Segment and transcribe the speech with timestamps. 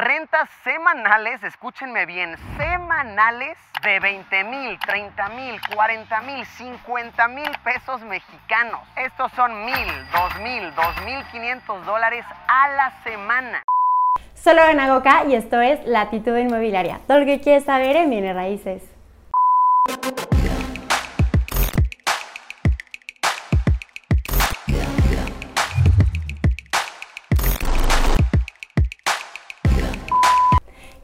[0.00, 8.00] rentas semanales, escúchenme bien, semanales de 20 mil, 30 mil, 40 mil, 50 mil pesos
[8.02, 8.80] mexicanos.
[8.96, 13.62] Estos son mil, dos mil, dos mil quinientos dólares a la semana.
[14.34, 17.00] Soy Lorena Goca y esto es Latitud Inmobiliaria.
[17.06, 18.82] Todo lo que quieres saber en Bienes Raíces.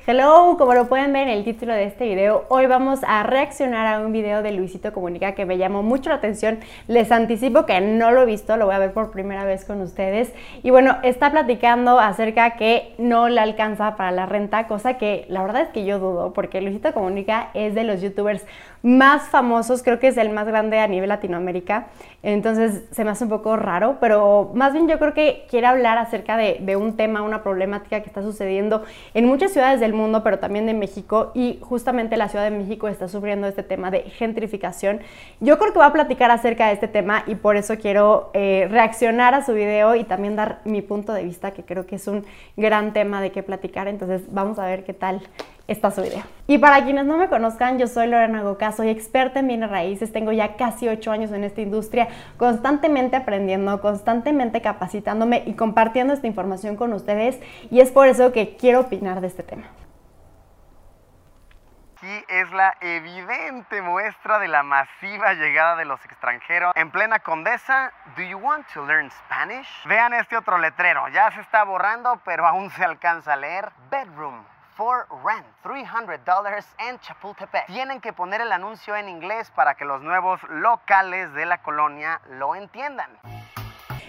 [0.08, 3.88] Hello, como lo pueden ver en el título de este video, hoy vamos a reaccionar
[3.88, 6.60] a un video de Luisito Comunica que me llamó mucho la atención.
[6.86, 9.80] Les anticipo que no lo he visto, lo voy a ver por primera vez con
[9.80, 10.32] ustedes.
[10.62, 15.42] Y bueno, está platicando acerca que no le alcanza para la renta, cosa que la
[15.42, 18.46] verdad es que yo dudo, porque Luisito Comunica es de los youtubers
[18.86, 21.88] más famosos, creo que es el más grande a nivel Latinoamérica.
[22.22, 25.98] Entonces se me hace un poco raro, pero más bien yo creo que quiere hablar
[25.98, 30.22] acerca de, de un tema, una problemática que está sucediendo en muchas ciudades del mundo,
[30.22, 31.32] pero también de México.
[31.34, 35.00] Y justamente la Ciudad de México está sufriendo este tema de gentrificación.
[35.40, 38.68] Yo creo que va a platicar acerca de este tema y por eso quiero eh,
[38.70, 42.06] reaccionar a su video y también dar mi punto de vista, que creo que es
[42.06, 42.24] un
[42.56, 43.88] gran tema de qué platicar.
[43.88, 45.22] Entonces vamos a ver qué tal
[45.68, 46.22] está su video.
[46.46, 50.12] Y para quienes no me conozcan, yo soy Lorena Goca, soy experta en bienes raíces,
[50.12, 56.26] tengo ya casi ocho años en esta industria, constantemente aprendiendo, constantemente capacitándome y compartiendo esta
[56.26, 59.64] información con ustedes y es por eso que quiero opinar de este tema.
[61.96, 66.72] Aquí es la evidente muestra de la masiva llegada de los extranjeros.
[66.76, 69.68] En plena Condesa, ¿do you want to learn Spanish?
[69.86, 73.72] Vean este otro letrero, ya se está borrando, pero aún se alcanza a leer.
[73.90, 74.44] Bedroom
[74.76, 77.66] for rent, $300 en Chapultepec.
[77.66, 82.20] Tienen que poner el anuncio en inglés para que los nuevos locales de la colonia
[82.38, 83.10] lo entiendan.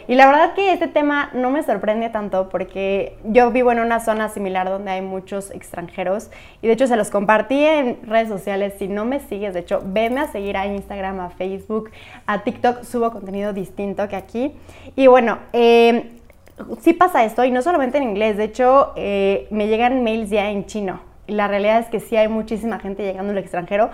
[0.10, 4.00] Y la verdad que este tema no me sorprende tanto porque yo vivo en una
[4.00, 8.76] zona similar donde hay muchos extranjeros y de hecho se los compartí en redes sociales.
[8.78, 11.92] Si no me sigues, de hecho, veme a seguir a Instagram, a Facebook,
[12.26, 14.58] a TikTok, subo contenido distinto que aquí.
[14.96, 16.18] Y bueno, eh,
[16.82, 20.50] sí pasa esto y no solamente en inglés, de hecho eh, me llegan mails ya
[20.50, 21.02] en chino.
[21.28, 23.90] La realidad es que sí hay muchísima gente llegando al extranjero,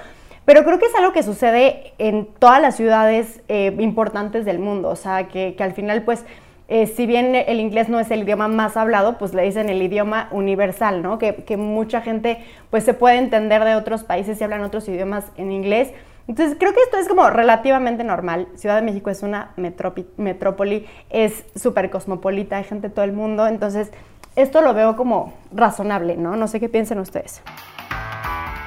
[0.46, 4.90] pero creo que es algo que sucede en todas las ciudades eh, importantes del mundo,
[4.90, 6.26] o sea, que, al final pues...
[6.70, 9.82] Eh, si bien el inglés no es el idioma más hablado, pues le dicen el
[9.82, 11.20] idioma universal, ¿no?
[11.20, 12.38] Que, que mucha gente
[12.72, 15.92] pues se puede entender de otros países y hablan otros idiomas en inglés.
[16.28, 18.48] Entonces creo que esto es como relativamente normal.
[18.56, 23.48] Ciudad de México es una metrópoli, es súper cosmopolita, hay gente de todo el mundo,
[23.48, 23.92] entonces
[24.36, 26.36] esto lo veo como razonable, ¿no?
[26.36, 27.42] No sé qué piensen ustedes.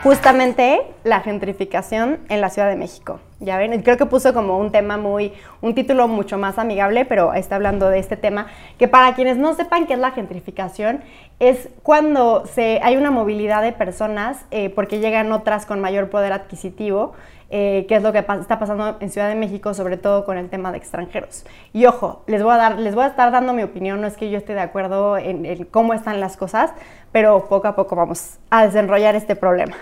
[0.02, 3.20] Justamente la gentrificación en la Ciudad de México.
[3.38, 7.34] Ya ven, creo que puso como un tema muy, un título mucho más amigable, pero
[7.34, 8.46] está hablando de este tema,
[8.78, 11.02] que para quienes no sepan qué es la gentrificación,
[11.38, 16.32] es cuando se, hay una movilidad de personas eh, porque llegan otras con mayor poder
[16.32, 17.12] adquisitivo,
[17.50, 20.48] eh, que es lo que está pasando en Ciudad de México, sobre todo con el
[20.48, 21.44] tema de extranjeros.
[21.74, 24.16] Y ojo, les voy a, dar, les voy a estar dando mi opinión, no es
[24.16, 26.72] que yo esté de acuerdo en cómo están las cosas,
[27.12, 29.76] pero poco a poco vamos a desenrollar este problema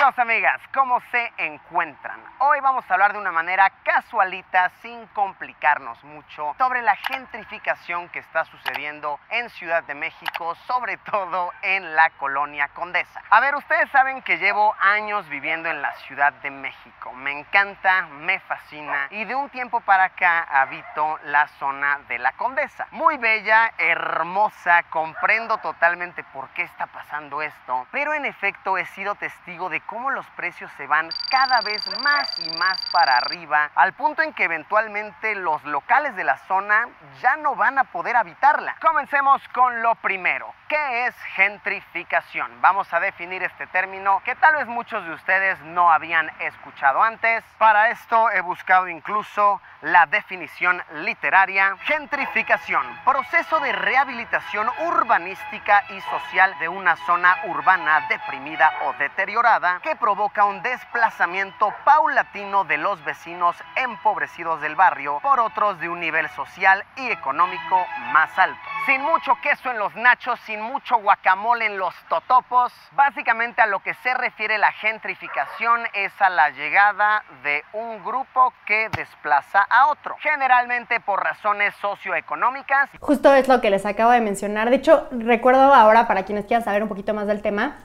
[0.00, 2.18] amigas, ¿cómo se encuentran?
[2.38, 8.20] Hoy vamos a hablar de una manera casualita, sin complicarnos mucho, sobre la gentrificación que
[8.20, 13.22] está sucediendo en Ciudad de México, sobre todo en la colonia Condesa.
[13.28, 17.12] A ver, ustedes saben que llevo años viviendo en la Ciudad de México.
[17.12, 22.32] Me encanta, me fascina y de un tiempo para acá habito la zona de la
[22.32, 22.86] Condesa.
[22.90, 29.14] Muy bella, hermosa, comprendo totalmente por qué está pasando esto, pero en efecto he sido
[29.14, 33.92] testigo de cómo los precios se van cada vez más y más para arriba, al
[33.92, 36.88] punto en que eventualmente los locales de la zona
[37.20, 38.76] ya no van a poder habitarla.
[38.80, 40.54] Comencemos con lo primero.
[40.70, 42.48] ¿Qué es gentrificación?
[42.60, 47.42] Vamos a definir este término que tal vez muchos de ustedes no habían escuchado antes.
[47.58, 51.76] Para esto he buscado incluso la definición literaria.
[51.86, 59.96] Gentrificación, proceso de rehabilitación urbanística y social de una zona urbana deprimida o deteriorada que
[59.96, 66.28] provoca un desplazamiento paulatino de los vecinos empobrecidos del barrio por otros de un nivel
[66.28, 68.60] social y económico más alto.
[68.90, 73.78] Sin mucho queso en los nachos, sin mucho guacamole en los totopos, básicamente a lo
[73.84, 79.92] que se refiere la gentrificación es a la llegada de un grupo que desplaza a
[79.92, 82.90] otro, generalmente por razones socioeconómicas.
[82.98, 84.70] Justo es lo que les acabo de mencionar.
[84.70, 87.76] De hecho, recuerdo ahora, para quienes quieran saber un poquito más del tema,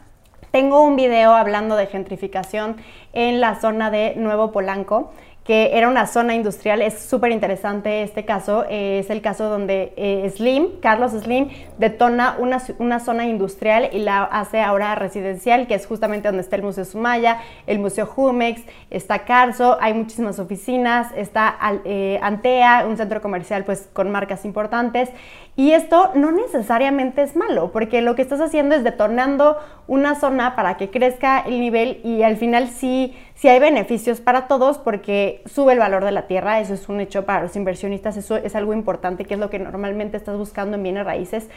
[0.49, 5.13] tengo un video hablando de gentrificación en la zona de Nuevo Polanco
[5.45, 6.81] que era una zona industrial.
[6.81, 8.65] Es súper interesante este caso.
[8.67, 14.23] es el caso donde eh, Slim, Carlos Slim, detona una, una, zona industrial y la
[14.23, 19.19] hace ahora residencial, que es justamente donde está el Museo Sumaya, el Museo Jumex, está
[19.19, 21.55] Carso, hay muchísimas oficinas, está
[21.85, 25.09] eh, Antea, un centro comercial pues con marcas importantes.
[25.57, 29.57] Y esto no necesariamente es malo, porque lo que estás haciendo es detonando
[29.87, 34.47] una zona para que crezca el nivel y al final sí, sí hay beneficios para
[34.47, 38.17] todos porque sube el valor de la tierra, eso es un hecho para los inversionistas,
[38.17, 41.47] eso es algo importante, que es lo que normalmente estás buscando en bienes raíces.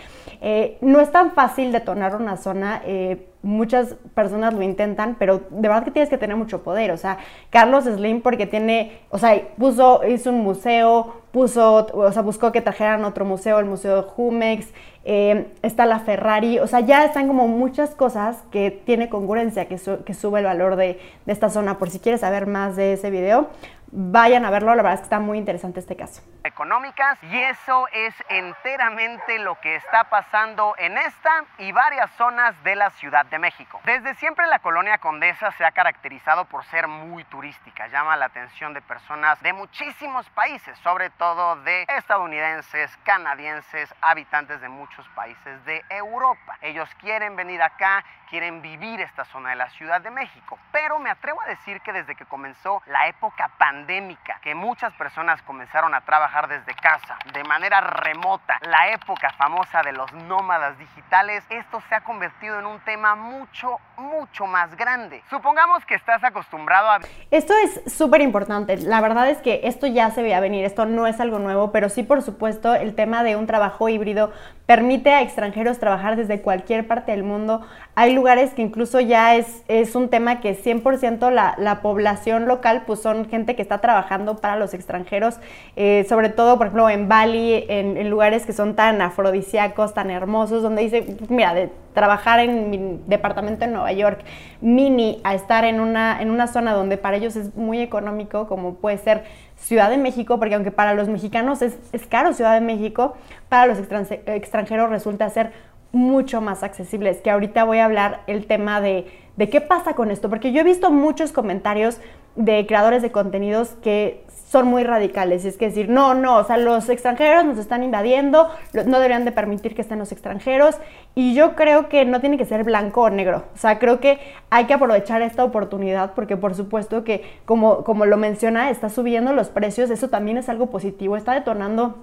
[0.42, 2.82] Eh, no es tan fácil detonar una zona.
[2.84, 6.90] Eh, muchas personas lo intentan, pero de verdad que tienes que tener mucho poder.
[6.90, 7.18] O sea,
[7.50, 12.60] Carlos Slim porque tiene, o sea, puso, hizo un museo, puso, o sea, buscó que
[12.60, 14.66] trajeran otro museo, el Museo Jumex,
[15.04, 19.78] eh, está la Ferrari, o sea, ya están como muchas cosas que tiene congruencia, que,
[20.04, 21.78] que sube el valor de, de esta zona.
[21.78, 23.48] Por si quieres saber más de ese video,
[23.90, 26.22] vayan a verlo, la verdad es que está muy interesante este caso.
[26.44, 32.76] Económicas y eso es enteramente lo que está pasando en esta y varias zonas de
[32.76, 33.80] la Ciudad de México.
[33.84, 38.74] Desde siempre la colonia Condesa se ha caracterizado por ser muy turística, llama la atención
[38.74, 45.82] de personas de muchísimos países, sobre todo de estadounidenses, canadienses, habitantes de muchos países de
[45.90, 46.56] Europa.
[46.60, 51.10] Ellos quieren venir acá, quieren vivir esta zona de la Ciudad de México, pero me
[51.10, 56.02] atrevo a decir que desde que comenzó la época pandémica, que muchas personas comenzaron a
[56.02, 61.94] trabajar desde casa, de manera remota, la época famosa de los nómadas digitales, esto se
[61.94, 65.22] ha convertido en un tema mucho, mucho más grande.
[65.30, 67.00] Supongamos que estás acostumbrado a...
[67.30, 68.76] Esto es súper importante.
[68.76, 71.88] La verdad es que esto ya se veía venir, esto no es algo nuevo, pero
[71.88, 74.32] sí, por supuesto, el tema de un trabajo híbrido
[74.68, 77.62] permite a extranjeros trabajar desde cualquier parte del mundo.
[77.94, 82.82] Hay lugares que incluso ya es, es un tema que 100% la, la población local,
[82.86, 85.38] pues son gente que está trabajando para los extranjeros,
[85.76, 90.62] eh, sobre todo, por ejemplo, en Bali, en, lugares que son tan afrodisíacos, tan hermosos,
[90.62, 94.20] donde dice, mira, de trabajar en mi departamento en Nueva York,
[94.60, 98.74] mini, a estar en una, en una zona donde para ellos es muy económico, como
[98.74, 99.24] puede ser
[99.58, 103.16] Ciudad de México, porque aunque para los mexicanos es, es caro Ciudad de México,
[103.48, 105.52] para los extranjeros resulta ser
[105.92, 109.06] mucho más accesibles, que ahorita voy a hablar el tema de,
[109.36, 112.00] de qué pasa con esto, porque yo he visto muchos comentarios
[112.36, 115.44] de creadores de contenidos que son muy radicales.
[115.44, 119.32] Es que decir, no, no, o sea, los extranjeros nos están invadiendo, no deberían de
[119.32, 120.76] permitir que estén los extranjeros.
[121.14, 123.44] Y yo creo que no tiene que ser blanco o negro.
[123.54, 124.18] O sea, creo que
[124.48, 129.34] hay que aprovechar esta oportunidad porque por supuesto que, como, como lo menciona, está subiendo
[129.34, 129.90] los precios.
[129.90, 131.18] Eso también es algo positivo.
[131.18, 131.96] Está detonando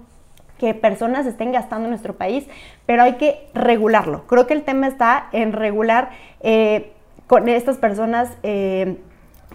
[0.59, 2.47] que personas estén gastando en nuestro país,
[2.85, 4.27] pero hay que regularlo.
[4.27, 6.11] Creo que el tema está en regular
[6.41, 6.91] eh,
[7.25, 8.29] con estas personas.
[8.43, 8.97] Eh,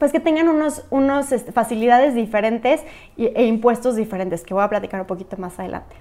[0.01, 2.81] pues que tengan unos, unos este, facilidades diferentes
[3.17, 5.95] e impuestos diferentes, que voy a platicar un poquito más adelante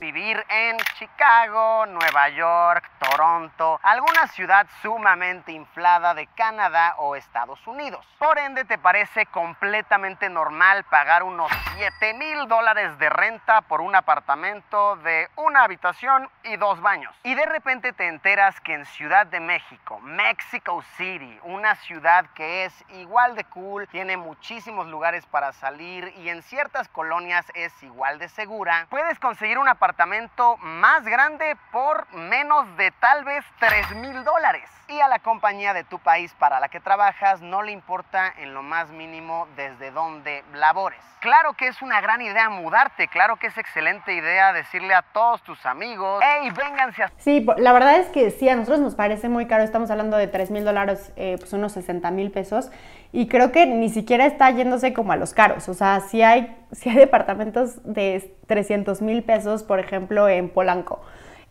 [0.00, 8.06] vivir en Chicago, Nueva York, Toronto, alguna ciudad sumamente inflada de Canadá o Estados Unidos.
[8.18, 13.94] Por ende, te parece completamente normal pagar unos 7 mil dólares de renta por un
[13.94, 17.14] apartamento de una habitación y dos baños.
[17.22, 22.64] Y de repente te enteras que en Ciudad de México, Mexico City, una ciudad que
[22.64, 28.18] es igual de cool, tiene muchísimos lugares para salir y en ciertas colonias es igual
[28.18, 33.96] de segura, puedes conseguir un apartamento apartamento más grande por menos de tal vez 3
[33.96, 34.68] mil dólares.
[34.88, 38.52] Y a la compañía de tu país para la que trabajas no le importa en
[38.52, 41.00] lo más mínimo desde dónde labores.
[41.20, 45.42] Claro que es una gran idea mudarte, claro que es excelente idea decirle a todos
[45.42, 47.10] tus amigos, hey, vénganse a...
[47.16, 50.28] Sí, la verdad es que sí, a nosotros nos parece muy caro, estamos hablando de
[50.28, 52.70] 3 mil dólares, eh, pues unos 60 mil pesos,
[53.12, 56.56] y creo que ni siquiera está yéndose como a los caros, o sea, si hay,
[56.72, 61.00] si hay departamentos de 300 mil pesos, por ejemplo, en Polanco.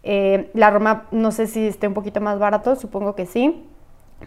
[0.04, 3.66] Eh, la Roma no sé si esté un poquito más barato, supongo que sí,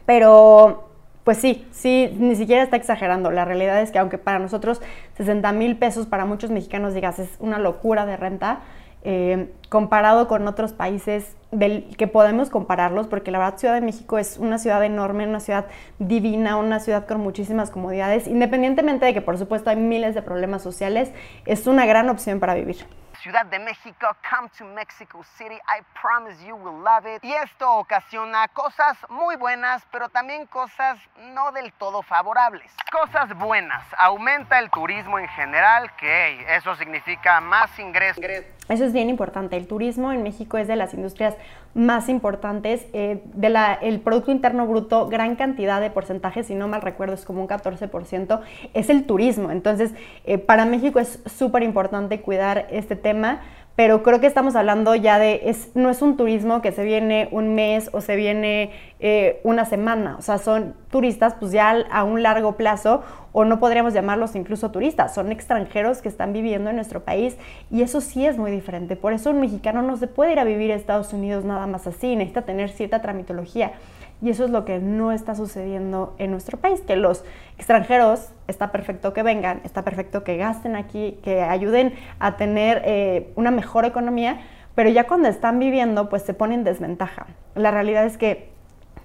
[0.07, 0.89] pero
[1.29, 3.31] pues sí, sí, ni siquiera está exagerando.
[3.31, 4.81] La realidad es que aunque para nosotros
[5.19, 8.61] 60 mil pesos para muchos mexicanos, digas, es una locura de renta,
[9.03, 14.19] eh, comparado con otros países del, que podemos compararlos, porque la verdad Ciudad de México
[14.19, 15.67] es una ciudad enorme, una ciudad
[15.99, 20.63] divina, una ciudad con muchísimas comodidades, independientemente de que por supuesto hay miles de problemas
[20.63, 21.11] sociales,
[21.47, 22.77] es una gran opción para vivir.
[23.23, 27.25] Ciudad de México, come to Mexico City, I promise you will love it.
[27.25, 31.01] Y esto ocasiona cosas muy buenas, pero también cosas
[31.35, 32.71] no del todo favorables.
[32.93, 38.23] Cosas buenas, aumenta el turismo en general, que eso significa más ingresos.
[38.69, 41.35] Eso es bien importante, el turismo en México es de las industrias
[41.75, 47.15] más importantes eh, del Producto Interno Bruto, gran cantidad de porcentajes, si no mal recuerdo
[47.15, 48.41] es como un 14%,
[48.75, 49.51] es el turismo.
[49.51, 49.93] Entonces,
[50.25, 53.41] eh, para México es súper importante cuidar este tema
[53.79, 57.29] pero creo que estamos hablando ya de, es, no es un turismo que se viene
[57.31, 62.03] un mes o se viene eh, una semana, o sea, son turistas pues ya a
[62.03, 66.75] un largo plazo o no podríamos llamarlos incluso turistas, son extranjeros que están viviendo en
[66.75, 67.37] nuestro país
[67.71, 68.97] y eso sí es muy diferente.
[68.97, 71.87] Por eso un mexicano no se puede ir a vivir a Estados Unidos nada más
[71.87, 73.75] así, necesita tener cierta tramitología.
[74.21, 77.25] Y eso es lo que no está sucediendo en nuestro país, que los
[77.57, 83.33] extranjeros, está perfecto que vengan, está perfecto que gasten aquí, que ayuden a tener eh,
[83.37, 84.41] una mejor economía,
[84.75, 87.27] pero ya cuando están viviendo, pues se ponen en desventaja.
[87.55, 88.51] La realidad es que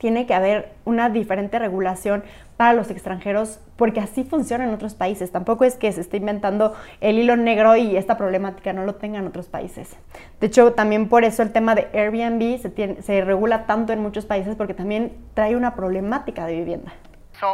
[0.03, 2.25] tiene que haber una diferente regulación
[2.57, 5.31] para los extranjeros, porque así funciona en otros países.
[5.31, 9.25] Tampoco es que se esté inventando el hilo negro y esta problemática no lo tengan
[9.25, 9.95] otros países.
[10.41, 14.25] De hecho, también por eso el tema de Airbnb se, se regula tanto en muchos
[14.25, 16.91] países, porque también trae una problemática de vivienda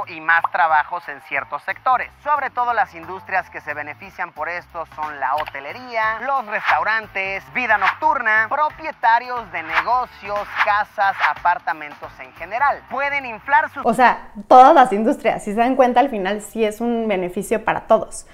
[0.08, 2.12] y más trabajos en ciertos sectores.
[2.24, 7.78] Sobre todo las industrias que se benefician por esto son la hotelería, los restaurantes, vida
[7.78, 12.84] nocturna, propietarios de negocios, casas, apartamentos en general.
[12.92, 13.84] Pueden inflar sus...
[13.84, 17.66] O sea, todas las industrias, si se dan cuenta, al final sí es un beneficio
[17.66, 18.28] para todos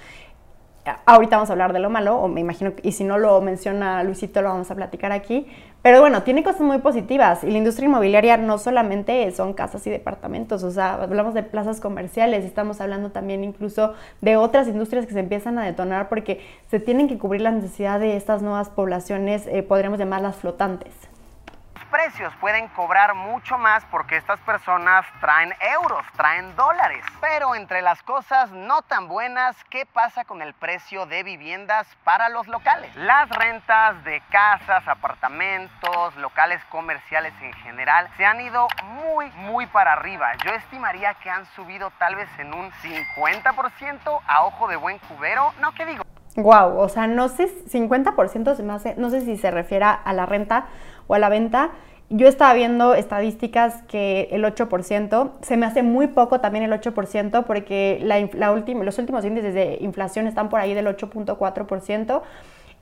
[1.04, 4.02] ahorita vamos a hablar de lo malo, o me imagino, y si no lo menciona
[4.02, 5.46] Luisito, lo vamos a platicar aquí.
[5.86, 9.90] Pero bueno, tiene cosas muy positivas y la industria inmobiliaria no solamente son casas y
[9.90, 15.12] departamentos, o sea, hablamos de plazas comerciales, estamos hablando también incluso de otras industrias que
[15.12, 16.40] se empiezan a detonar porque
[16.72, 20.92] se tienen que cubrir las necesidades de estas nuevas poblaciones, eh, podríamos llamarlas flotantes
[21.96, 27.02] precios pueden cobrar mucho más porque estas personas traen euros, traen dólares.
[27.22, 32.28] Pero entre las cosas no tan buenas, ¿qué pasa con el precio de viviendas para
[32.28, 32.94] los locales?
[32.96, 39.94] Las rentas de casas, apartamentos, locales comerciales en general se han ido muy, muy para
[39.94, 40.32] arriba.
[40.44, 45.54] Yo estimaría que han subido tal vez en un 50% a ojo de buen cubero.
[45.62, 46.04] No, ¿qué digo?
[46.36, 50.12] Wow, o sea, no sé, 50% se me hace, no sé si se refiere a
[50.12, 50.66] la renta
[51.06, 51.70] o a la venta.
[52.08, 57.44] Yo estaba viendo estadísticas que el 8%, se me hace muy poco también el 8%,
[57.44, 62.22] porque la, los últimos índices de inflación están por ahí del 8.4%.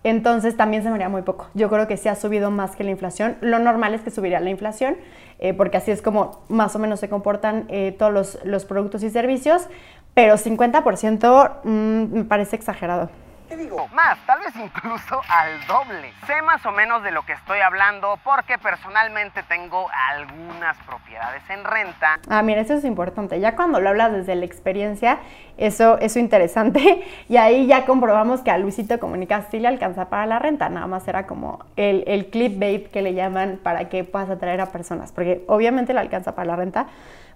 [0.04, 1.49] Entonces también se me haría muy poco.
[1.54, 3.37] Yo creo que sí ha subido más que la inflación.
[3.40, 4.99] Lo normal es que subiría la inflación,
[5.38, 9.02] eh, porque así es como más o menos se comportan eh, todos los, los, productos
[9.02, 9.66] y servicios,
[10.12, 13.09] pero 50% mm, me parece exagerado
[13.56, 13.88] digo?
[13.88, 16.12] Más, tal vez incluso al doble.
[16.26, 21.64] Sé más o menos de lo que estoy hablando porque personalmente tengo algunas propiedades en
[21.64, 22.20] renta.
[22.28, 23.40] Ah, mira, eso es importante.
[23.40, 25.18] Ya cuando lo hablas desde la experiencia,
[25.56, 27.04] eso es interesante.
[27.28, 30.68] Y ahí ya comprobamos que a Luisito Comunica sí le alcanza para la renta.
[30.68, 34.66] Nada más era como el, el clickbait que le llaman para que puedas atraer a
[34.66, 35.12] personas.
[35.12, 36.87] Porque obviamente le alcanza para la renta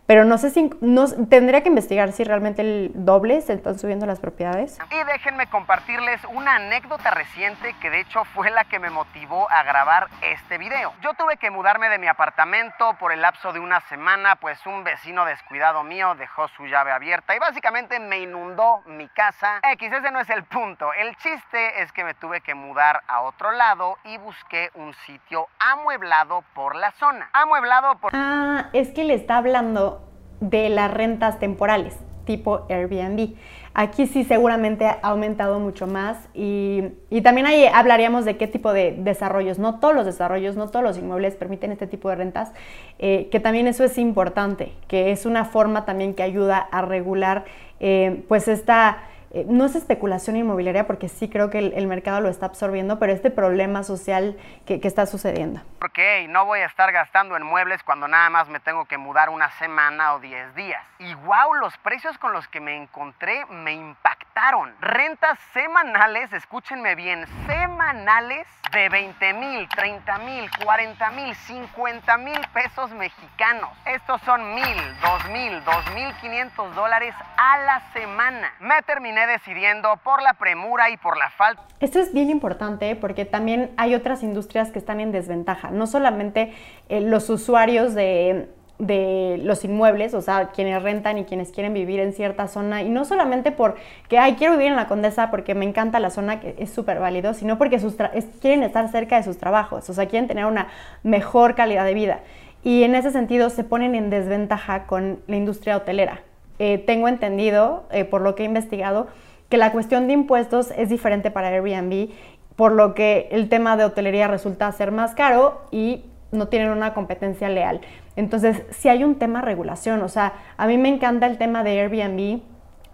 [0.09, 4.07] pero no sé si, no, tendría que investigar si realmente el doble se están subiendo
[4.07, 4.79] las propiedades.
[4.91, 9.63] Y déjenme compartirles una anécdota reciente que de hecho fue la que me motivó a
[9.65, 10.95] grabar este video.
[11.03, 14.83] Yo tuve que mudarme de mi apartamento por el lapso de una semana, pues un
[14.83, 19.61] vecino descuidado mío dejó su llave abierta y básicamente me inundó mi casa.
[19.63, 20.91] X, ese no es el punto.
[20.95, 25.49] El chiste es que me tuve que mudar a otro lado y busqué un sitio
[25.59, 27.29] amueblado por la zona.
[27.35, 28.13] Amueblado por...
[28.15, 29.98] Ah, es que le está hablando
[30.41, 33.35] de las rentas temporales, tipo Airbnb.
[33.75, 36.83] Aquí sí seguramente ha aumentado mucho más y,
[37.23, 39.59] también ahí hablaríamos de qué tipo de desarrollos.
[39.59, 42.53] No todos los desarrollos, no todos los inmuebles permiten este tipo de rentas,
[42.99, 47.45] eh, que también eso es importante, que es una forma también que ayuda a regular
[47.81, 48.99] eh, pues esta
[49.31, 53.13] eh, no es especulación inmobiliaria porque sí creo que el, mercado lo está absorbiendo, pero
[53.13, 55.61] este problema social que, está sucediendo.
[55.79, 59.29] Porque no voy a estar gastando en muebles cuando nada más me tengo que mudar
[59.29, 60.83] una semana o 10 días.
[60.99, 64.75] Y wow, los precios con los que me encontré me impactaron.
[64.81, 72.91] Rentas semanales, escúchenme bien, semanales de 20 mil, 30 mil, 40 mil, 50 mil pesos
[72.93, 73.71] mexicanos.
[73.85, 78.53] Estos son mil, dos mil, dos mil quinientos dólares a la semana.
[78.61, 81.63] Me terminé decidiendo por la premura y por la falta.
[81.81, 85.71] Esto es bien importante porque también hay otras industrias que están en desventaja.
[85.71, 86.53] No solamente
[86.89, 88.49] eh, los usuarios de,
[88.79, 92.89] de los inmuebles, o sea, quienes rentan y quienes quieren vivir en cierta zona, y
[92.89, 96.55] no solamente porque, ay, quiero vivir en la Condesa porque me encanta la zona, que
[96.59, 97.97] es súper válido, sino porque sus
[98.41, 100.69] quieren estar cerca de sus trabajos, o sea, quieren tener una
[101.03, 102.21] mejor calidad de vida.
[102.63, 106.23] Y en ese sentido se ponen en desventaja con la industria hotelera.
[106.59, 109.09] Eh, tengo entendido, eh, por lo que he investigado,
[109.49, 112.11] que la cuestión de impuestos es diferente para Airbnb,
[112.57, 116.93] por lo que el tema de hotelería resulta ser más caro y no tienen una
[116.93, 117.81] competencia leal.
[118.17, 121.81] Entonces, si hay un tema regulación, o sea, a mí me encanta el tema de
[121.81, 122.41] Airbnb,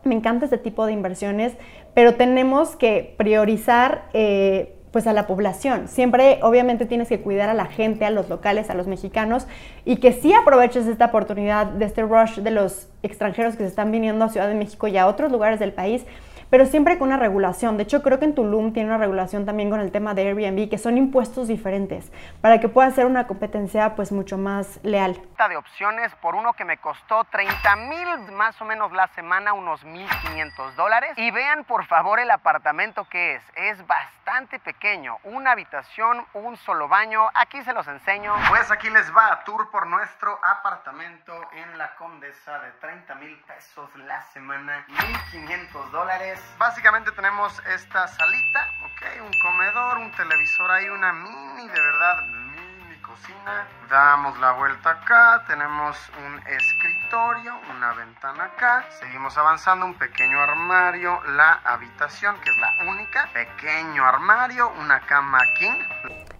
[0.05, 1.57] me encanta este tipo de inversiones,
[1.95, 5.89] pero tenemos que priorizar eh, pues a la población.
[5.89, 9.49] Siempre obviamente tienes que cuidar a la gente, a los locales, a los mexicanos
[9.85, 13.91] y que sí aproveches esta oportunidad de este rush de los extranjeros que se están
[13.91, 16.05] viniendo a Ciudad de México y a otros lugares del país
[16.55, 17.77] pero siempre con una regulación.
[17.77, 20.71] De hecho, creo que en Tulum tiene una regulación también con el tema de Airbnb,
[20.71, 25.21] que son impuestos diferentes, para que pueda ser una competencia pues mucho más leal.
[25.49, 29.85] De opciones por uno que me costó 30 mil más o menos la semana, unos
[29.85, 31.11] 1.500 dólares.
[31.17, 33.43] Y vean por favor el apartamento que es.
[33.57, 37.21] Es bastante pequeño, una habitación, un solo baño.
[37.35, 38.33] Aquí se los enseño.
[38.49, 43.91] Pues aquí les va tour por nuestro apartamento en la Condesa de 30 mil pesos
[43.97, 44.87] la semana,
[45.33, 46.44] 1.500 dólares.
[46.59, 52.97] Básicamente tenemos esta salita, ok, un comedor, un televisor ahí, una mini, de verdad, mini
[53.03, 53.67] cocina.
[53.91, 58.85] Damos la vuelta acá, tenemos un escritorio, una ventana acá.
[59.01, 63.29] Seguimos avanzando, un pequeño armario, la habitación, que es la única.
[63.33, 65.83] Pequeño armario, una cama king.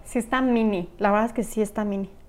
[0.05, 2.24] Sí está mini, la verdad es que sí está mini.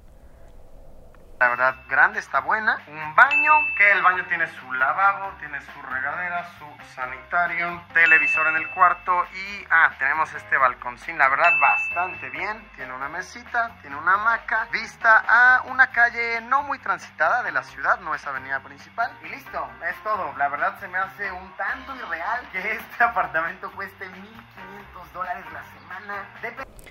[1.45, 2.81] La verdad, grande, está buena.
[2.87, 8.55] Un baño, que el baño tiene su lavabo, tiene su regadera, su sanitario, televisor en
[8.55, 12.67] el cuarto y, ah, tenemos este balconcín, la verdad, bastante bien.
[12.75, 17.61] Tiene una mesita, tiene una hamaca, vista a una calle no muy transitada de la
[17.61, 19.15] ciudad, no es avenida principal.
[19.21, 20.33] Y listo, es todo.
[20.37, 25.61] La verdad se me hace un tanto irreal que este apartamento cueste 1.500 dólares la
[25.61, 25.84] semana.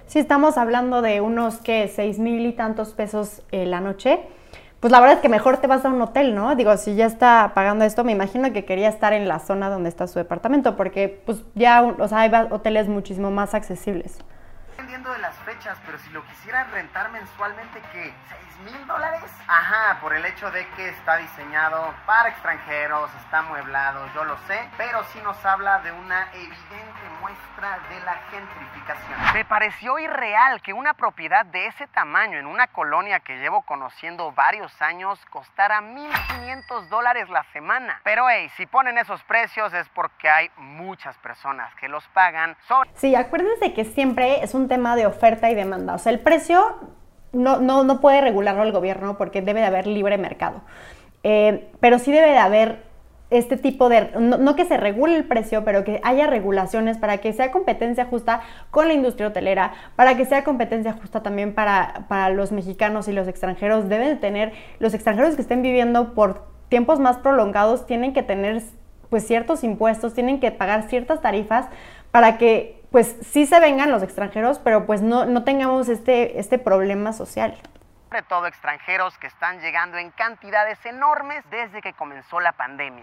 [0.06, 4.20] Si estamos hablando de unos, que seis mil y tantos pesos eh, la noche
[4.84, 6.54] pues la verdad es que mejor te vas a un hotel, ¿no?
[6.56, 9.88] Digo, si ya está pagando esto, me imagino que quería estar en la zona donde
[9.88, 14.18] está su departamento, porque pues ya, o sea, hay hoteles muchísimo más accesibles.
[15.04, 18.14] Dependiendo de las fechas, pero si lo quisieran rentar mensualmente, ¿qué?
[18.64, 19.22] ¿6 mil dólares?
[19.46, 24.58] Ajá, por el hecho de que está diseñado para extranjeros, está amueblado, yo lo sé,
[24.78, 29.34] pero sí nos habla de una evidente muestra de la gentrificación.
[29.34, 34.32] Me pareció irreal que una propiedad de ese tamaño en una colonia que llevo conociendo
[34.32, 38.00] varios años costara 1.500 dólares la semana.
[38.04, 42.56] Pero hey, si ponen esos precios es porque hay muchas personas que los pagan.
[42.94, 45.94] Sí, acuérdense que siempre es un tema de oferta y demanda.
[45.94, 46.62] O sea, el precio
[47.32, 50.62] no, no, no puede regularlo el gobierno porque debe de haber libre mercado.
[51.22, 52.82] Eh, pero sí debe de haber
[53.30, 57.32] este tipo de, no, que se regule el precio, pero que haya regulaciones para que
[57.32, 62.30] sea competencia justa con la industria hotelera, para que sea competencia justa también para, para
[62.30, 63.88] los mexicanos y los extranjeros.
[63.88, 68.62] Deben de tener, los extranjeros que estén viviendo por tiempos más prolongados tienen que tener
[69.10, 71.66] pues ciertos impuestos, tienen que pagar ciertas tarifas
[72.10, 76.60] para que pues sí se vengan los extranjeros, pero pues no, no tengamos este, este
[76.60, 77.56] problema social
[78.08, 83.02] sobre todo extranjeros que están llegando en cantidades enormes desde que comenzó la pandemia.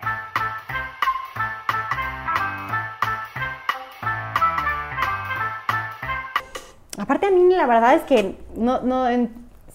[6.97, 9.09] Aparte a mí la verdad es que no, no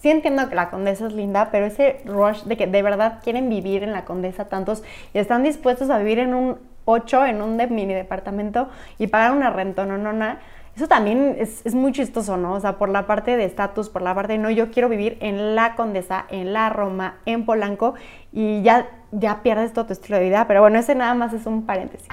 [0.01, 3.49] sí entiendo que la condesa es linda, pero ese rush de que de verdad quieren
[3.49, 7.57] vivir en la condesa tantos y están dispuestos a vivir en un 8, en un
[7.57, 10.37] mini departamento y pagar una renta, no, no, no
[10.77, 12.53] eso también es, muy chistoso, ¿no?
[12.53, 15.17] O sea, por la parte de estatus, por la parte de no, yo quiero vivir
[15.21, 17.95] en la Condesa, en la Roma, en Polanco,
[18.31, 20.45] y ya, ya pierdes todo tu estilo de vida.
[20.47, 22.07] Pero bueno, ese nada más es un paréntesis.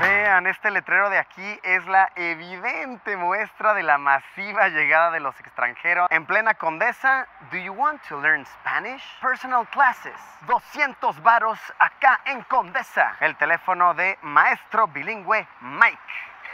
[0.00, 5.38] Vean, este letrero de aquí es la evidente muestra de la masiva llegada de los
[5.40, 6.06] extranjeros.
[6.10, 9.02] En plena Condesa, ¿Do you want to learn Spanish?
[9.22, 10.12] Personal classes,
[10.46, 13.16] 200 varos acá en Condesa.
[13.20, 15.98] El teléfono de maestro bilingüe Mike.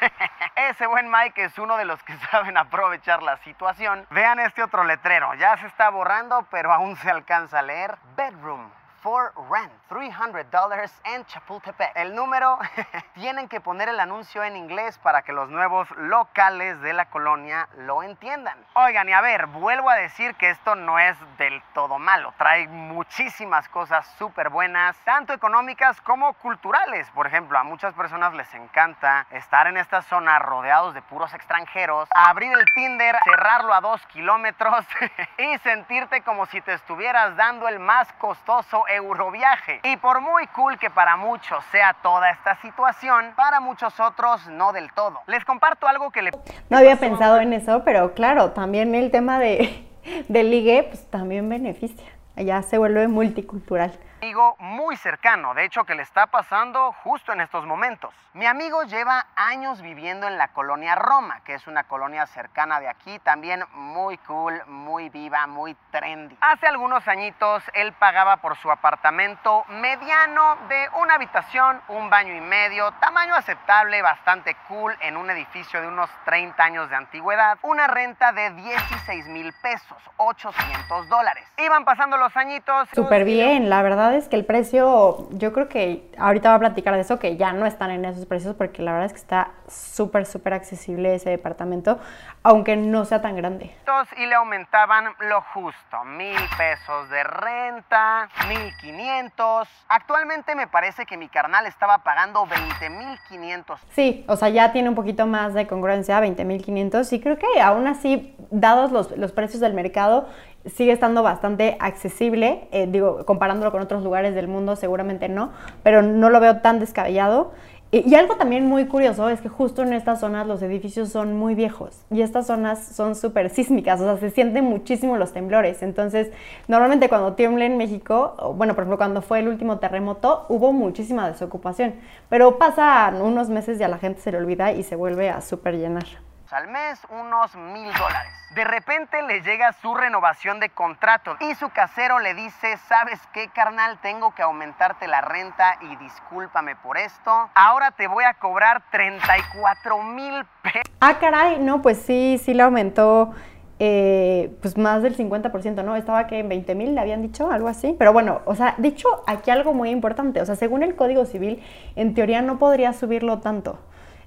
[0.55, 4.07] Ese buen Mike es uno de los que saben aprovechar la situación.
[4.11, 7.98] Vean este otro letrero, ya se está borrando, pero aún se alcanza a leer.
[8.14, 8.70] Bedroom
[9.03, 11.91] for rent, $300 en Chapultepec.
[11.97, 12.57] El número,
[13.15, 17.69] tienen que poner el anuncio en inglés para que los nuevos locales de la colonia
[17.79, 18.57] lo entiendan.
[18.75, 22.33] Oigan, y a ver, vuelvo a decir que esto no es del todo malo.
[22.38, 27.11] Trae muchísimas cosas súper buenas, tanto económicas como culturales.
[27.11, 32.09] Por ejemplo, a muchas personas les encanta estar en esta zona rodeados de puros extranjeros,
[32.15, 34.87] abrir el Tinder, cerrarlo a dos kilómetros
[35.38, 39.81] y sentirte como si te estuvieras dando el más costoso Euroviaje.
[39.85, 44.72] Y por muy cool que para muchos sea toda esta situación, para muchos otros no
[44.72, 45.20] del todo.
[45.26, 46.31] Les comparto algo que le...
[46.70, 49.87] No había pensado en eso, pero claro, también el tema de,
[50.28, 52.07] de ligue, pues también beneficia.
[52.37, 53.92] Ya se vuelve multicultural
[54.23, 58.15] amigo muy cercano, de hecho que le está pasando justo en estos momentos.
[58.35, 62.89] Mi amigo lleva años viviendo en la colonia Roma, que es una colonia cercana de
[62.89, 66.39] aquí, también muy cool, muy viva, muy trendy.
[66.41, 72.41] Hace algunos añitos él pagaba por su apartamento mediano de una habitación, un baño y
[72.41, 77.89] medio, tamaño aceptable, bastante cool, en un edificio de unos 30 años de antigüedad, una
[77.89, 81.45] renta de 16 mil pesos, 800 dólares.
[81.59, 82.89] Iban pasando los añitos.
[82.95, 86.94] Súper bien, la verdad es que el precio, yo creo que ahorita va a platicar
[86.94, 89.51] de eso, que ya no están en esos precios, porque la verdad es que está
[89.68, 91.98] súper, súper accesible ese departamento,
[92.42, 93.75] aunque no sea tan grande.
[94.16, 99.68] Y le aumentaban lo justo, mil pesos de renta, mil quinientos.
[99.88, 103.81] Actualmente me parece que mi carnal estaba pagando 20 mil quinientos.
[103.90, 107.38] Sí, o sea, ya tiene un poquito más de congruencia, 20 mil quinientos, y creo
[107.38, 110.29] que aún así, dados los, los precios del mercado,
[110.66, 115.51] sigue estando bastante accesible, eh, digo, comparándolo con otros lugares del mundo seguramente no,
[115.83, 117.53] pero no lo veo tan descabellado.
[117.94, 121.55] Y, algo también muy curioso es que justo en estas zonas los edificios son muy
[121.55, 125.83] viejos y estas zonas son súper sísmicas, o sea, se sienten muchísimo los temblores.
[125.83, 126.31] Entonces,
[126.68, 131.29] normalmente cuando tiembla en México, bueno, por ejemplo, cuando fue el último terremoto, hubo muchísima
[131.29, 131.92] desocupación,
[132.31, 135.42] pero pasan unos meses y a la gente se le olvida y se vuelve a
[135.42, 138.33] súper llenar al mes, unos mil dólares.
[138.55, 143.49] De repente le llega su renovación de contrato y su casero le dice, ¿sabes qué,
[143.49, 143.99] carnal?
[144.03, 147.31] Tengo que aumentarte la renta y discúlpame por esto.
[147.55, 150.83] Ahora te voy a cobrar 34 mil pesos.
[151.01, 153.33] Ah, caray, no, pues sí, sí le aumentó.
[153.79, 155.97] Eh, pues más del 50%, ¿no?
[155.97, 157.97] Estaba que en 20 mil le habían dicho, algo así.
[157.99, 161.65] Pero bueno, o sea, dicho aquí algo muy importante, o sea, según el Código Civil,
[161.97, 163.81] en teoría no podría subirlo tanto,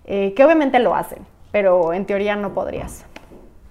[0.04, 3.06] eh, que obviamente lo hacen, pero en teoría no podrías.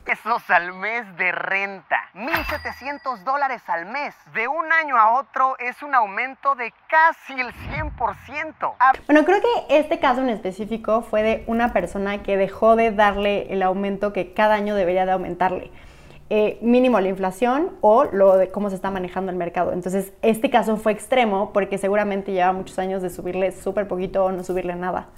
[0.07, 4.15] Pesos al mes de renta, 1.700 dólares al mes.
[4.33, 8.73] De un año a otro es un aumento de casi el 100%.
[8.81, 12.91] Ah, bueno, creo que este caso en específico fue de una persona que dejó de
[12.91, 15.71] darle el aumento que cada año debería de aumentarle.
[16.31, 19.75] Eh, mínimo la inflación o lo de cómo se está manejando el mercado.
[19.75, 24.33] Entonces, este caso fue extremo porque seguramente lleva muchos años de subirle súper poquito o
[24.33, 25.09] no subirle nada.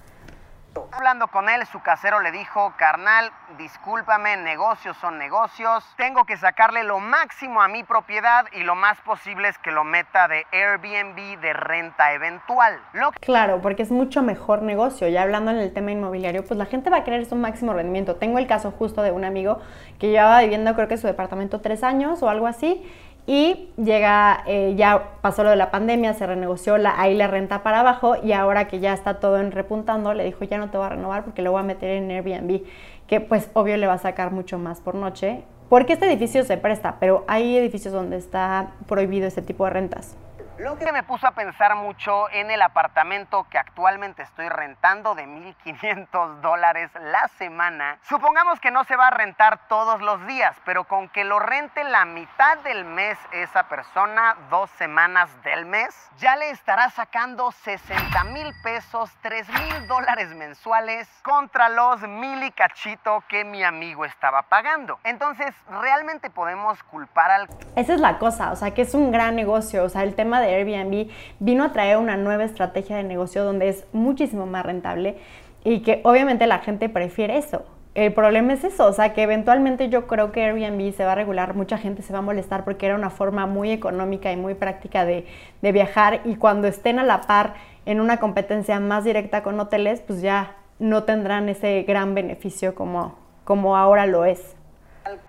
[0.92, 6.84] Hablando con él, su casero le dijo, carnal, discúlpame, negocios son negocios, tengo que sacarle
[6.84, 11.40] lo máximo a mi propiedad y lo más posible es que lo meta de Airbnb
[11.40, 12.78] de renta eventual.
[13.20, 15.08] Claro, porque es mucho mejor negocio.
[15.08, 18.16] Ya hablando en el tema inmobiliario, pues la gente va a querer su máximo rendimiento.
[18.16, 19.60] Tengo el caso justo de un amigo
[19.98, 22.84] que llevaba viviendo creo que su departamento tres años o algo así
[23.26, 27.62] y llega, eh, ya pasó lo de la pandemia, se renegoció la, ahí la renta
[27.62, 30.78] para abajo y ahora que ya está todo en repuntando, le dijo ya no te
[30.78, 32.62] voy a renovar porque lo voy a meter en Airbnb,
[33.08, 36.56] que pues obvio le va a sacar mucho más por noche, porque este edificio se
[36.56, 40.16] presta, pero hay edificios donde está prohibido este tipo de rentas.
[40.58, 45.26] Lo que me puso a pensar mucho en el apartamento que actualmente estoy rentando de
[45.26, 47.98] 1.500 dólares la semana.
[48.08, 51.84] Supongamos que no se va a rentar todos los días, pero con que lo rente
[51.84, 58.24] la mitad del mes esa persona, dos semanas del mes, ya le estará sacando 60
[58.24, 64.40] mil pesos, 3 mil dólares mensuales contra los mil y cachito que mi amigo estaba
[64.40, 64.98] pagando.
[65.04, 67.48] Entonces, realmente podemos culpar al...
[67.74, 70.40] Esa es la cosa, o sea, que es un gran negocio, o sea, el tema
[70.40, 71.08] de Airbnb
[71.40, 75.16] vino a traer una nueva estrategia de negocio donde es muchísimo más rentable
[75.64, 77.64] y que obviamente la gente prefiere eso.
[77.94, 81.14] El problema es eso, o sea que eventualmente yo creo que Airbnb se va a
[81.14, 84.52] regular, mucha gente se va a molestar porque era una forma muy económica y muy
[84.52, 85.24] práctica de,
[85.62, 87.54] de viajar y cuando estén a la par
[87.86, 93.16] en una competencia más directa con hoteles, pues ya no tendrán ese gran beneficio como,
[93.44, 94.55] como ahora lo es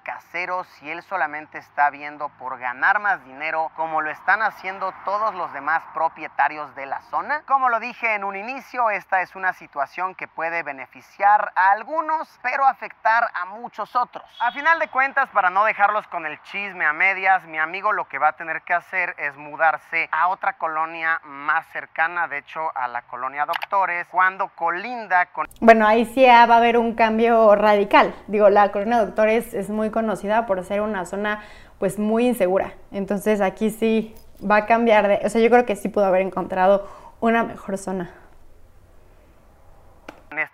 [0.04, 5.34] casero si él solamente está viendo por ganar más dinero como lo están haciendo todos
[5.36, 7.44] los demás propietarios de la zona?
[7.46, 12.28] Como lo dije en un inicio, esta es una situación que puede beneficiar a algunos,
[12.42, 14.26] pero afectar a muchos otros.
[14.40, 18.08] A final de cuentas, para no dejarlos con el chisme a medias, mi amigo lo
[18.08, 22.72] que va a tener que hacer es mudarse a otra colonia más cercana, de hecho
[22.76, 25.48] a la colonia Doctores, cuando colinda con...
[25.62, 28.14] Bueno, ahí sí va a haber un cambio radical.
[28.28, 31.42] Digo, la colonia Doctores es muy conocida por ser una zona
[31.80, 32.74] pues muy insegura.
[32.92, 36.22] Entonces aquí sí va a cambiar de, o sea, yo creo que sí pudo haber
[36.22, 36.88] encontrado
[37.20, 38.12] una mejor zona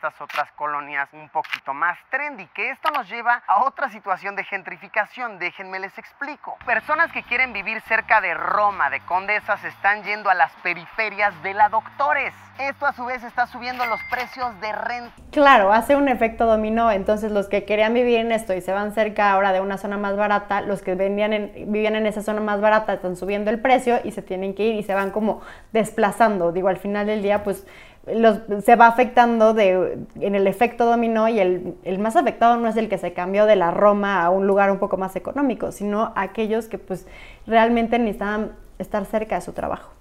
[0.03, 4.43] estas otras colonias un poquito más trendy, que esto nos lleva a otra situación de
[4.43, 6.57] gentrificación, déjenme les explico.
[6.65, 11.53] Personas que quieren vivir cerca de Roma, de Condesas, están yendo a las periferias de
[11.53, 12.33] la Doctores.
[12.59, 15.13] Esto a su vez está subiendo los precios de renta.
[15.31, 18.91] Claro, hace un efecto dominó, entonces los que querían vivir en esto y se van
[18.91, 22.41] cerca ahora de una zona más barata, los que venían en, vivían en esa zona
[22.41, 25.41] más barata están subiendo el precio y se tienen que ir y se van como
[25.71, 26.51] desplazando.
[26.51, 27.65] Digo, al final del día, pues
[28.05, 32.75] se va afectando de, en el efecto dominó y el, el, más afectado no es
[32.75, 36.11] el que se cambió de la Roma a un lugar un poco más económico, sino
[36.15, 37.07] aquellos que pues
[37.47, 39.91] realmente necesitaban estar cerca de su trabajo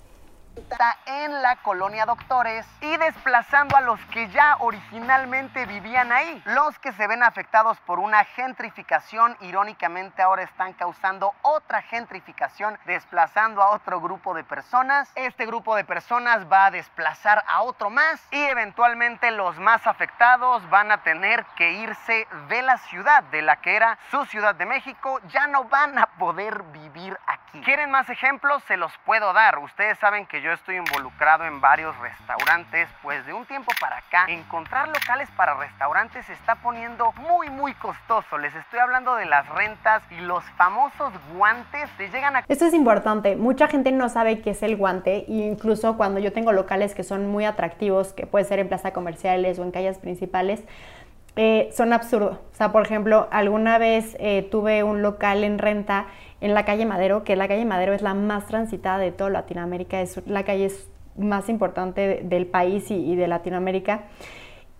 [1.06, 6.42] en la colonia Doctores y desplazando a los que ya originalmente vivían ahí.
[6.46, 13.62] Los que se ven afectados por una gentrificación, irónicamente ahora están causando otra gentrificación, desplazando
[13.62, 15.10] a otro grupo de personas.
[15.14, 20.68] Este grupo de personas va a desplazar a otro más y eventualmente los más afectados
[20.70, 24.66] van a tener que irse de la ciudad, de la que era su Ciudad de
[24.66, 27.41] México, ya no van a poder vivir aquí.
[27.60, 28.62] ¿Quieren más ejemplos?
[28.66, 29.58] Se los puedo dar.
[29.58, 34.24] Ustedes saben que yo estoy involucrado en varios restaurantes, pues de un tiempo para acá
[34.28, 38.38] encontrar locales para restaurantes se está poniendo muy muy costoso.
[38.38, 42.44] Les estoy hablando de las rentas y los famosos guantes te llegan a...
[42.48, 46.32] Esto es importante, mucha gente no sabe qué es el guante e incluso cuando yo
[46.32, 49.98] tengo locales que son muy atractivos, que puede ser en plaza comerciales o en calles
[49.98, 50.64] principales,
[51.36, 52.38] eh, son absurdos.
[52.52, 56.06] O sea, por ejemplo, alguna vez eh, tuve un local en renta
[56.42, 60.00] en la calle Madero, que la calle Madero es la más transitada de toda Latinoamérica,
[60.00, 60.70] es la calle
[61.16, 64.02] más importante del país y, de Latinoamérica.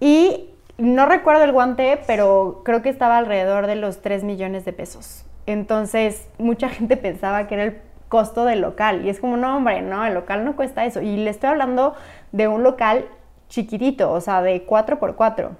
[0.00, 4.72] Y no recuerdo el guante, pero creo que estaba alrededor de los 3 millones de
[4.72, 5.24] pesos.
[5.46, 9.06] Entonces, mucha gente pensaba que era el costo del local.
[9.06, 11.00] Y es como, no, hombre, no, el local no cuesta eso.
[11.00, 11.94] Y le estoy hablando
[12.32, 13.06] de un local
[13.48, 15.50] chiquitito, o sea, de 4x4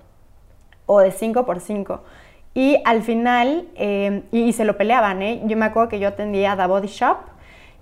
[0.87, 2.01] o de 5x5.
[2.55, 5.41] Y al final, eh, y, se lo peleaban, ¿eh?
[5.45, 7.17] Yo me acuerdo que yo atendía The Body Shop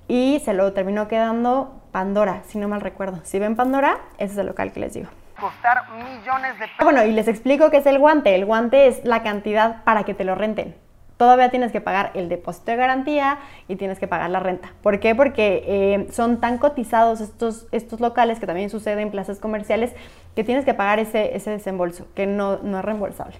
[0.06, 3.20] y se lo terminó quedando Pandora, si no mal recuerdo.
[3.24, 5.08] Si ven Pandora, ese es el local que les digo.
[5.40, 6.84] Costar millones de pesos.
[6.84, 8.34] Bueno, y les explico qué es el guante.
[8.34, 10.76] El guante es la cantidad para que te lo renten.
[11.16, 14.72] Todavía tienes que pagar el depósito de garantía y tienes que pagar la renta.
[14.82, 15.14] ¿Por qué?
[15.14, 19.94] Porque eh, son tan cotizados estos, estos locales, que también sucede en plazas comerciales,
[20.36, 23.36] que tienes que pagar ese, ese desembolso, que no, no es reembolsable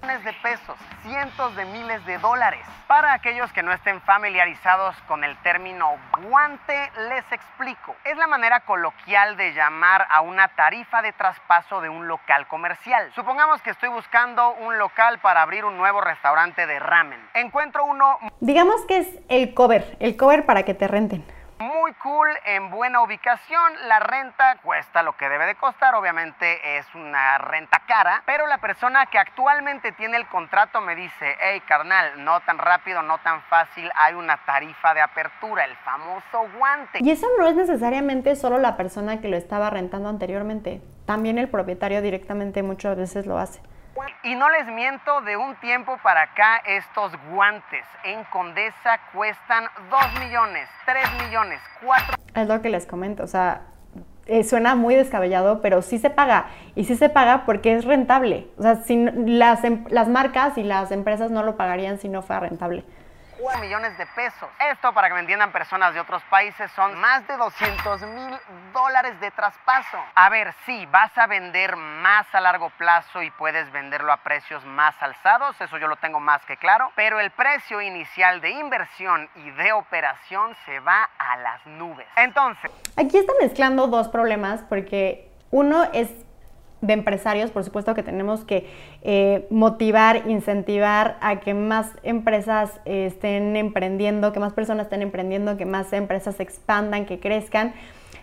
[0.00, 2.60] de pesos, cientos de miles de dólares.
[2.88, 5.90] Para aquellos que no estén familiarizados con el término
[6.28, 7.94] guante, les explico.
[8.04, 13.12] Es la manera coloquial de llamar a una tarifa de traspaso de un local comercial.
[13.14, 17.20] Supongamos que estoy buscando un local para abrir un nuevo restaurante de ramen.
[17.34, 18.18] Encuentro uno...
[18.40, 21.24] Digamos que es el cover, el cover para que te renten
[21.60, 23.72] muy cool, en buena ubicación.
[23.86, 28.58] La renta cuesta lo que debe de costar, obviamente es una renta cara, pero la
[28.58, 33.42] persona que actualmente tiene el contrato me dice, hey carnal, no tan rápido, no tan
[33.42, 36.98] fácil, hay una tarifa de apertura, el famoso guante.
[37.00, 41.48] Y eso no es necesariamente solo la persona que lo estaba rentando anteriormente, también el
[41.48, 43.60] propietario directamente muchas veces lo hace.
[44.22, 50.00] Y no les miento, de un tiempo para acá estos guantes en Condesa cuestan 2
[50.20, 52.14] millones, 3 millones, 4.
[52.34, 53.62] Es lo que les comento, o sea,
[54.26, 56.46] eh, suena muy descabellado, pero sí se paga.
[56.76, 58.48] Y sí se paga porque es rentable.
[58.58, 62.22] O sea, si, las, em, las marcas y las empresas no lo pagarían si no
[62.22, 62.84] fuera rentable
[63.60, 64.48] millones de pesos.
[64.70, 68.38] Esto, para que me entiendan personas de otros países, son más de 200 mil
[68.72, 69.98] dólares de traspaso.
[70.14, 74.64] A ver, sí, vas a vender más a largo plazo y puedes venderlo a precios
[74.64, 79.28] más alzados, eso yo lo tengo más que claro, pero el precio inicial de inversión
[79.34, 82.06] y de operación se va a las nubes.
[82.16, 82.70] Entonces...
[82.96, 86.10] Aquí está mezclando dos problemas porque uno es
[86.80, 88.66] de empresarios, por supuesto que tenemos que
[89.02, 95.56] eh, motivar, incentivar a que más empresas eh, estén emprendiendo, que más personas estén emprendiendo,
[95.56, 97.74] que más empresas se expandan, que crezcan,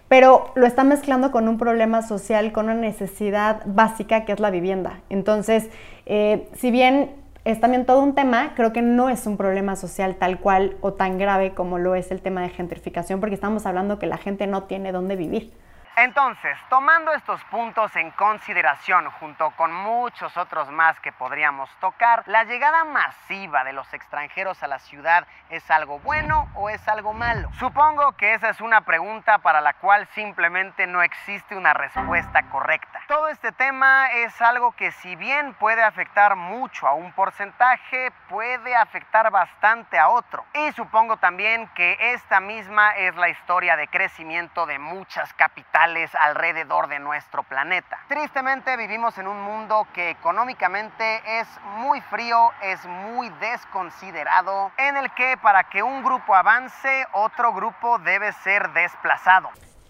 [0.08, 4.50] pero lo está mezclando con un problema social, con una necesidad básica que es la
[4.50, 5.02] vivienda.
[5.10, 5.70] Entonces,
[6.06, 7.12] eh, si bien
[7.44, 10.94] es también todo un tema, creo que no es un problema social tal cual o
[10.94, 14.48] tan grave como lo es el tema de gentrificación, porque estamos hablando que la gente
[14.48, 15.52] no tiene dónde vivir.
[16.00, 22.44] Entonces, tomando estos puntos en consideración, junto con muchos otros más que podríamos tocar, ¿la
[22.44, 27.50] llegada masiva de los extranjeros a la ciudad es algo bueno o es algo malo?
[27.58, 33.02] Supongo que esa es una pregunta para la cual simplemente no existe una respuesta correcta.
[33.08, 38.76] Todo este tema es algo que si bien puede afectar mucho a un porcentaje, puede
[38.76, 40.46] afectar bastante a otro.
[40.54, 45.87] Y supongo también que esta misma es la historia de crecimiento de muchas capitales
[46.20, 47.98] alrededor de nuestro planeta.
[48.08, 51.48] Tristemente vivimos en un mundo que económicamente es
[51.78, 58.00] muy frío, es muy desconsiderado, en el que para que un grupo avance, otro grupo
[58.00, 59.50] debe ser desplazado.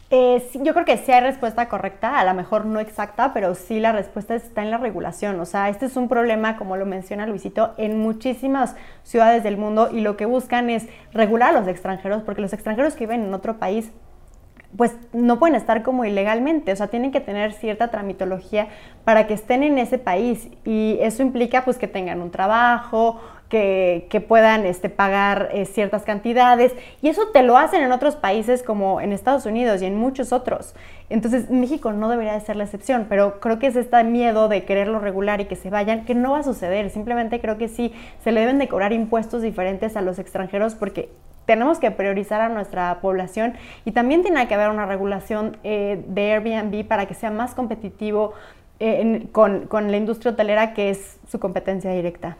[0.09, 3.81] Eh, yo creo que sí hay respuesta correcta, a lo mejor no exacta, pero sí
[3.81, 5.37] la respuesta está en la regulación.
[5.41, 9.89] O sea, este es un problema, como lo menciona Luisito, en muchísimas ciudades del mundo
[9.91, 13.33] y lo que buscan es regular a los extranjeros, porque los extranjeros que viven en
[13.33, 13.91] otro país
[14.75, 18.67] pues no pueden estar como ilegalmente, o sea, tienen que tener cierta tramitología
[19.05, 20.49] para que estén en ese país.
[20.65, 26.73] Y eso implica pues que tengan un trabajo, que, puedan este, pagar eh, ciertas cantidades.
[27.01, 30.33] Y eso te lo hacen en otros países como en Estados Unidos y en muchos
[30.33, 30.75] otros.
[31.09, 34.65] Entonces México no debería de ser la excepción, pero creo que es este miedo de
[34.65, 37.93] quererlo regular y que se vayan, que no va a suceder, simplemente creo que sí,
[38.23, 41.09] se le deben de cobrar impuestos diferentes a los extranjeros porque
[41.47, 43.53] tenemos que priorizar a nuestra población
[43.85, 48.33] y también tiene que haber una regulación eh, de Airbnb para que sea más competitivo
[48.79, 52.37] eh, con, con la industria hotelera que es su competencia directa.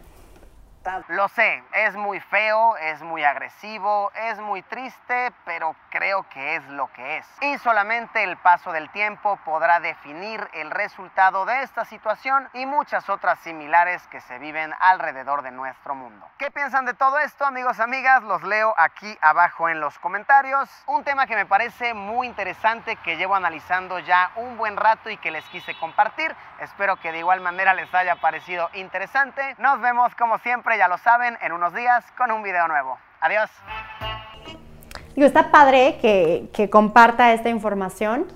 [1.08, 6.64] Lo sé, es muy feo, es muy agresivo, es muy triste, pero creo que es
[6.68, 7.26] lo que es.
[7.42, 13.10] Y solamente el paso del tiempo podrá definir el resultado de esta situación y muchas
[13.10, 16.26] otras similares que se viven alrededor de nuestro mundo.
[16.38, 18.22] ¿Qué piensan de todo esto, amigos, amigas?
[18.22, 20.70] Los leo aquí abajo en los comentarios.
[20.86, 25.18] Un tema que me parece muy interesante, que llevo analizando ya un buen rato y
[25.18, 26.34] que les quise compartir.
[26.60, 29.54] Espero que de igual manera les haya parecido interesante.
[29.58, 32.98] Nos vemos como siempre ya lo saben, en unos días con un video nuevo.
[33.20, 33.50] Adiós.
[35.14, 38.26] Digo, está padre que, que comparta esta información,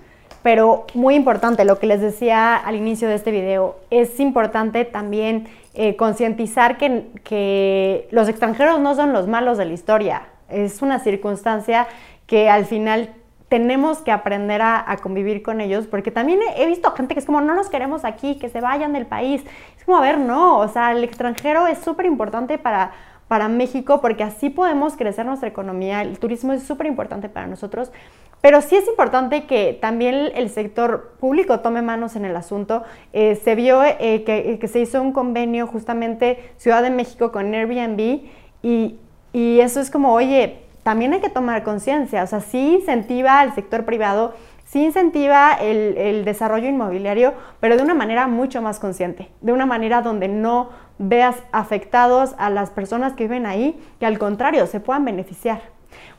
[0.43, 5.49] pero muy importante, lo que les decía al inicio de este video, es importante también
[5.75, 10.23] eh, concientizar que, que los extranjeros no son los malos de la historia.
[10.49, 11.87] Es una circunstancia
[12.27, 13.15] que al final
[13.53, 17.43] tenemos que aprender a, convivir con ellos, porque también he, visto gente que es como,
[17.43, 19.45] no nos queremos aquí, que se vayan del país.
[19.77, 22.93] Es como, a ver, no, o sea, el extranjero es súper importante para,
[23.29, 26.01] para México, porque así podemos crecer nuestra economía.
[26.01, 27.93] El turismo es súper importante para nosotros,
[28.41, 32.85] pero sí es importante que también el sector público tome manos en el asunto.
[33.13, 37.53] Eh, se vio eh, que, que, se hizo un convenio justamente Ciudad de México con
[37.53, 38.23] Airbnb
[38.63, 38.97] y,
[39.35, 43.55] y eso es como, oye, también hay que tomar conciencia, o sea, sí incentiva al
[43.55, 49.53] sector privado, sí incentiva el, desarrollo inmobiliario, pero de una manera mucho más consciente, de
[49.53, 54.67] una manera donde no veas afectados a las personas que viven ahí, que al contrario,
[54.67, 55.61] se puedan beneficiar.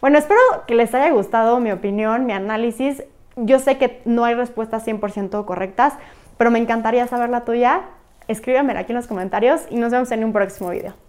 [0.01, 3.03] Bueno, espero que les haya gustado mi opinión, mi análisis.
[3.35, 5.93] Yo sé que no hay respuestas 100% correctas,
[6.37, 7.81] pero me encantaría saber la tuya.
[8.27, 11.02] Escríbeme aquí en los comentarios y nos vemos en un próximo video.